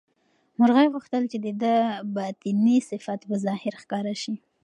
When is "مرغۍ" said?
0.59-0.87